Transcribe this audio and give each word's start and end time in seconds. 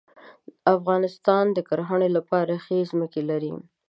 افغانستان 0.75 1.45
د 1.53 1.57
کرهڼې 1.69 2.09
لپاره 2.17 2.53
ښې 2.63 2.79
ځمکې 2.91 3.21
لري. 3.29 3.53